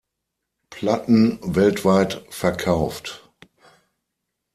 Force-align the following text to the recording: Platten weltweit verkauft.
Platten 0.71 1.37
weltweit 1.43 2.23
verkauft. 2.33 3.29